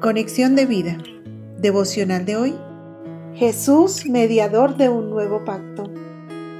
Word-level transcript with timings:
Conexión 0.00 0.56
de 0.56 0.64
vida. 0.64 0.96
Devocional 1.58 2.24
de 2.24 2.34
hoy. 2.34 2.54
Jesús, 3.34 4.06
mediador 4.06 4.78
de 4.78 4.88
un 4.88 5.10
nuevo 5.10 5.44
pacto. 5.44 5.90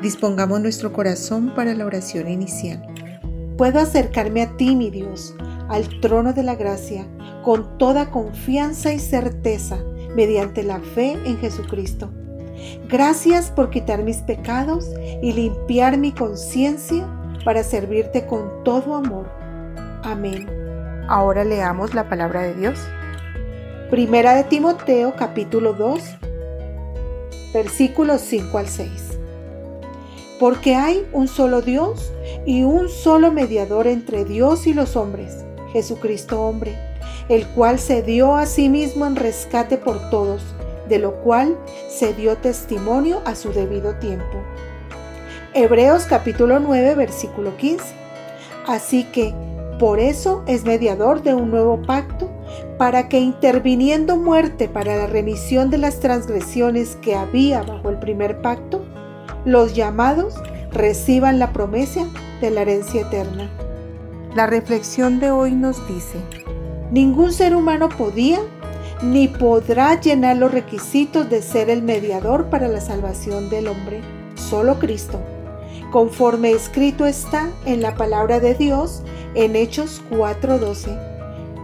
Dispongamos 0.00 0.62
nuestro 0.62 0.94
corazón 0.94 1.52
para 1.54 1.74
la 1.74 1.84
oración 1.84 2.30
inicial. 2.30 2.82
Puedo 3.58 3.78
acercarme 3.78 4.40
a 4.40 4.56
ti, 4.56 4.74
mi 4.74 4.88
Dios, 4.88 5.34
al 5.68 6.00
trono 6.00 6.32
de 6.32 6.44
la 6.44 6.54
gracia, 6.54 7.06
con 7.44 7.76
toda 7.76 8.10
confianza 8.10 8.94
y 8.94 8.98
certeza, 8.98 9.84
mediante 10.14 10.62
la 10.62 10.80
fe 10.80 11.18
en 11.26 11.36
Jesucristo. 11.36 12.10
Gracias 12.88 13.50
por 13.50 13.68
quitar 13.68 14.02
mis 14.02 14.22
pecados 14.22 14.88
y 15.20 15.34
limpiar 15.34 15.98
mi 15.98 16.12
conciencia 16.12 17.06
para 17.44 17.62
servirte 17.62 18.24
con 18.24 18.64
todo 18.64 18.94
amor. 18.94 19.30
Amén. 20.04 20.48
Ahora 21.06 21.44
leamos 21.44 21.92
la 21.92 22.08
palabra 22.08 22.40
de 22.40 22.54
Dios. 22.54 22.78
Primera 23.90 24.34
de 24.34 24.42
Timoteo 24.42 25.14
capítulo 25.14 25.72
2 25.72 26.00
versículos 27.54 28.20
5 28.22 28.58
al 28.58 28.66
6. 28.66 28.90
Porque 30.40 30.74
hay 30.74 31.06
un 31.12 31.28
solo 31.28 31.62
Dios 31.62 32.10
y 32.44 32.64
un 32.64 32.88
solo 32.88 33.30
mediador 33.30 33.86
entre 33.86 34.24
Dios 34.24 34.66
y 34.66 34.74
los 34.74 34.96
hombres, 34.96 35.44
Jesucristo 35.72 36.42
hombre, 36.42 36.76
el 37.28 37.46
cual 37.46 37.78
se 37.78 38.02
dio 38.02 38.34
a 38.34 38.46
sí 38.46 38.68
mismo 38.68 39.06
en 39.06 39.14
rescate 39.14 39.78
por 39.78 40.10
todos, 40.10 40.42
de 40.88 40.98
lo 40.98 41.22
cual 41.22 41.56
se 41.88 42.12
dio 42.12 42.36
testimonio 42.38 43.22
a 43.24 43.36
su 43.36 43.52
debido 43.52 43.94
tiempo. 44.00 44.42
Hebreos 45.54 46.06
capítulo 46.06 46.58
9 46.58 46.96
versículo 46.96 47.56
15. 47.56 47.84
Así 48.66 49.04
que 49.04 49.32
por 49.78 50.00
eso 50.00 50.42
es 50.46 50.64
mediador 50.64 51.22
de 51.22 51.34
un 51.34 51.50
nuevo 51.50 51.82
pacto, 51.82 52.30
para 52.78 53.08
que 53.08 53.18
interviniendo 53.18 54.16
muerte 54.16 54.68
para 54.68 54.96
la 54.96 55.06
remisión 55.06 55.70
de 55.70 55.78
las 55.78 56.00
transgresiones 56.00 56.96
que 56.96 57.14
había 57.14 57.62
bajo 57.62 57.90
el 57.90 57.98
primer 57.98 58.40
pacto, 58.40 58.84
los 59.44 59.74
llamados 59.74 60.34
reciban 60.70 61.38
la 61.38 61.52
promesa 61.52 62.06
de 62.40 62.50
la 62.50 62.62
herencia 62.62 63.02
eterna. 63.02 63.50
La 64.34 64.46
reflexión 64.46 65.20
de 65.20 65.30
hoy 65.30 65.52
nos 65.52 65.86
dice, 65.88 66.18
ningún 66.90 67.32
ser 67.32 67.54
humano 67.54 67.88
podía 67.88 68.38
ni 69.02 69.28
podrá 69.28 70.00
llenar 70.00 70.36
los 70.36 70.52
requisitos 70.52 71.28
de 71.28 71.42
ser 71.42 71.70
el 71.70 71.82
mediador 71.82 72.46
para 72.46 72.68
la 72.68 72.80
salvación 72.80 73.50
del 73.50 73.68
hombre, 73.68 74.00
solo 74.36 74.78
Cristo 74.78 75.20
conforme 75.90 76.50
escrito 76.50 77.06
está 77.06 77.48
en 77.64 77.80
la 77.80 77.94
palabra 77.94 78.40
de 78.40 78.54
Dios 78.54 79.02
en 79.34 79.56
Hechos 79.56 80.02
4:12. 80.10 80.96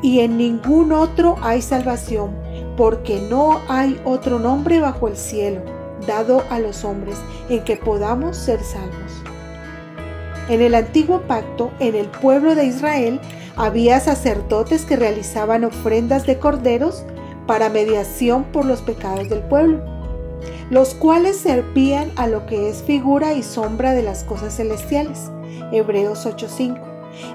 Y 0.03 0.21
en 0.21 0.37
ningún 0.37 0.93
otro 0.93 1.37
hay 1.43 1.63
salvación, 1.63 2.31
porque 2.77 3.21
no 3.31 3.61
hay 3.69 4.01
otro 4.05 4.39
nombre 4.39 4.81
bajo 4.81 5.09
el 5.09 5.17
cielo 5.17 5.61
dado 6.07 6.43
a 6.51 6.59
los 6.59 6.85
hombres 6.85 7.17
en 7.49 7.63
que 7.63 7.77
podamos 7.77 8.37
ser 8.37 8.61
salvos. 8.63 9.23
En 10.49 10.61
el 10.61 10.75
antiguo 10.75 11.21
pacto, 11.23 11.71
en 11.79 11.95
el 11.95 12.07
pueblo 12.07 12.57
de 12.57 12.65
Israel, 12.65 13.21
había 13.55 14.01
sacerdotes 14.01 14.85
que 14.85 14.97
realizaban 14.97 15.65
ofrendas 15.65 16.27
de 16.27 16.39
corderos 16.39 17.05
para 17.47 17.69
mediación 17.69 18.45
por 18.45 18.65
los 18.65 18.83
pecados 18.83 19.29
del 19.29 19.41
pueblo 19.41 19.93
los 20.73 20.95
cuales 20.95 21.37
servían 21.37 22.11
a 22.17 22.27
lo 22.27 22.47
que 22.47 22.71
es 22.71 22.83
figura 22.83 23.35
y 23.35 23.43
sombra 23.43 23.93
de 23.93 24.03
las 24.03 24.25
cosas 24.25 24.57
celestiales. 24.57 25.31
Hebreos 25.71 26.25
8:5. 26.25 26.92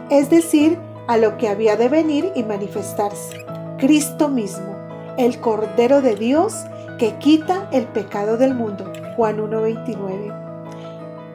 Es 0.10 0.30
decir, 0.30 0.80
a 1.08 1.18
lo 1.18 1.38
que 1.38 1.48
había 1.48 1.76
de 1.76 1.90
venir 1.90 2.32
y 2.36 2.44
manifestarse. 2.44 3.46
Cristo 3.78 4.28
mismo, 4.30 4.76
el 5.18 5.40
Cordero 5.40 6.02
de 6.02 6.16
Dios 6.16 6.66
que 6.98 7.16
quita 7.16 7.70
el 7.72 7.86
pecado 7.86 8.38
del 8.38 8.54
mundo. 8.54 8.92
Juan 9.16 9.40
1:29. 9.40 10.34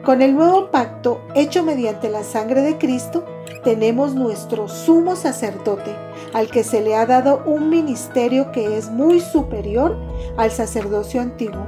Con 0.03 0.21
el 0.21 0.35
nuevo 0.35 0.69
pacto 0.69 1.21
hecho 1.33 1.63
mediante 1.63 2.09
la 2.09 2.23
sangre 2.23 2.61
de 2.61 2.77
Cristo, 2.77 3.23
tenemos 3.63 4.13
nuestro 4.13 4.67
sumo 4.67 5.15
sacerdote, 5.15 5.95
al 6.33 6.49
que 6.49 6.65
se 6.65 6.81
le 6.81 6.95
ha 6.95 7.05
dado 7.05 7.41
un 7.45 7.69
ministerio 7.69 8.51
que 8.51 8.77
es 8.77 8.89
muy 8.89 9.21
superior 9.21 9.97
al 10.35 10.51
sacerdocio 10.51 11.21
antiguo, 11.21 11.65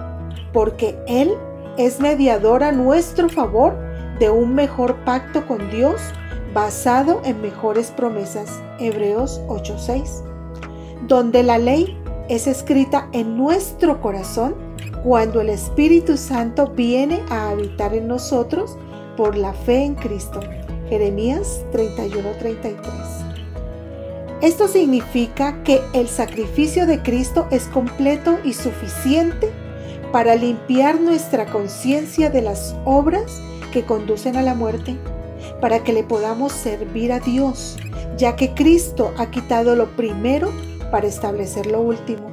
porque 0.52 0.98
Él 1.08 1.32
es 1.78 2.02
mediador 2.02 2.64
a 2.64 2.74
nuestro 2.74 3.30
favor 3.30 3.78
de 4.20 4.30
un 4.30 4.54
mejor 4.54 4.96
pacto 5.06 5.48
con 5.48 5.70
Dios 5.70 6.02
basado 6.56 7.22
en 7.26 7.42
mejores 7.42 7.92
promesas. 7.92 8.62
Hebreos 8.80 9.42
8:6. 9.50 10.24
Donde 11.06 11.44
la 11.44 11.58
ley 11.58 12.00
es 12.30 12.48
escrita 12.48 13.10
en 13.12 13.38
nuestro 13.38 14.00
corazón 14.02 14.56
cuando 15.04 15.42
el 15.42 15.50
Espíritu 15.50 16.16
Santo 16.16 16.68
viene 16.68 17.22
a 17.30 17.50
habitar 17.50 17.94
en 17.94 18.08
nosotros 18.08 18.78
por 19.18 19.38
la 19.38 19.52
fe 19.54 19.84
en 19.84 19.96
Cristo. 19.96 20.40
Jeremías 20.88 21.66
31:33. 21.74 23.26
Esto 24.42 24.70
significa 24.70 25.62
que 25.64 25.82
el 25.92 26.08
sacrificio 26.08 26.86
de 26.86 27.02
Cristo 27.02 27.48
es 27.52 27.66
completo 27.66 28.40
y 28.46 28.54
suficiente 28.54 29.52
para 30.14 30.36
limpiar 30.36 31.02
nuestra 31.02 31.48
conciencia 31.48 32.30
de 32.30 32.42
las 32.42 32.78
obras 32.86 33.42
que 33.74 33.84
conducen 33.84 34.38
a 34.38 34.42
la 34.42 34.54
muerte, 34.54 34.98
para 35.62 35.84
que 35.84 35.94
le 35.94 36.04
podamos 36.04 36.52
servir 36.52 37.12
a 37.12 37.20
Dios, 37.20 37.78
ya 38.18 38.36
que 38.36 38.54
Cristo 38.54 39.14
ha 39.18 39.32
quitado 39.32 39.76
lo 39.76 39.96
primero 39.96 40.52
para 40.92 41.08
establecer 41.08 41.66
lo 41.66 41.82
último. 41.82 42.32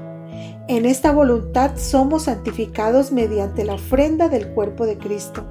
En 0.68 0.86
esta 0.86 1.12
voluntad 1.12 1.72
somos 1.76 2.24
santificados 2.24 3.12
mediante 3.12 3.64
la 3.64 3.74
ofrenda 3.74 4.28
del 4.28 4.48
cuerpo 4.48 4.86
de 4.86 4.96
Cristo, 4.96 5.44